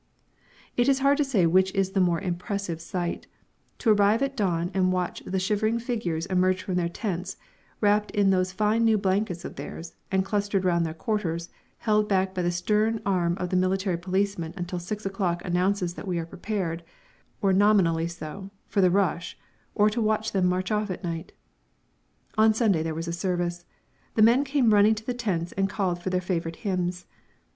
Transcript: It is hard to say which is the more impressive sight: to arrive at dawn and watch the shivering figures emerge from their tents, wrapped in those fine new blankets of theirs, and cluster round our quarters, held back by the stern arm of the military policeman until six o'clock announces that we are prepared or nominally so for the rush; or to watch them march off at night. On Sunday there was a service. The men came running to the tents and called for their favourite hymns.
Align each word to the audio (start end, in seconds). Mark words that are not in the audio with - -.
It 0.77 0.89
is 0.89 0.97
hard 0.97 1.17
to 1.19 1.23
say 1.23 1.45
which 1.45 1.71
is 1.75 1.91
the 1.91 1.99
more 1.99 2.19
impressive 2.19 2.81
sight: 2.81 3.27
to 3.77 3.91
arrive 3.91 4.23
at 4.23 4.35
dawn 4.35 4.71
and 4.73 4.91
watch 4.91 5.21
the 5.27 5.37
shivering 5.37 5.77
figures 5.77 6.25
emerge 6.25 6.63
from 6.63 6.73
their 6.73 6.89
tents, 6.89 7.37
wrapped 7.81 8.09
in 8.09 8.31
those 8.31 8.51
fine 8.51 8.83
new 8.83 8.97
blankets 8.97 9.45
of 9.45 9.57
theirs, 9.57 9.93
and 10.11 10.25
cluster 10.25 10.59
round 10.59 10.87
our 10.87 10.95
quarters, 10.95 11.49
held 11.77 12.09
back 12.09 12.33
by 12.33 12.41
the 12.41 12.49
stern 12.49 12.99
arm 13.05 13.37
of 13.37 13.51
the 13.51 13.55
military 13.55 13.95
policeman 13.95 14.55
until 14.57 14.79
six 14.79 15.05
o'clock 15.05 15.45
announces 15.45 15.93
that 15.93 16.07
we 16.07 16.17
are 16.17 16.25
prepared 16.25 16.83
or 17.39 17.53
nominally 17.53 18.07
so 18.07 18.49
for 18.65 18.81
the 18.81 18.89
rush; 18.89 19.37
or 19.75 19.87
to 19.87 20.01
watch 20.01 20.31
them 20.31 20.47
march 20.47 20.71
off 20.71 20.89
at 20.89 21.03
night. 21.03 21.31
On 22.39 22.55
Sunday 22.55 22.81
there 22.81 22.95
was 22.95 23.07
a 23.07 23.13
service. 23.13 23.65
The 24.15 24.23
men 24.23 24.43
came 24.45 24.73
running 24.73 24.95
to 24.95 25.05
the 25.05 25.13
tents 25.13 25.51
and 25.51 25.69
called 25.69 26.01
for 26.01 26.09
their 26.09 26.21
favourite 26.21 26.55
hymns. 26.65 27.05